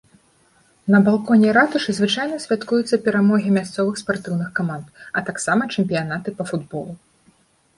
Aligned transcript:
На 0.93 0.99
балконе 1.07 1.49
ратушы 1.57 1.91
звычайна 1.97 2.39
святкуюцца 2.45 2.95
перамогі 3.09 3.53
мясцовых 3.59 4.01
спартыўных 4.03 4.49
каманд, 4.61 4.85
а 5.19 5.27
таксама 5.29 5.63
чэмпіянаты 5.77 6.27
па 6.41 6.49
футболу. 6.53 6.93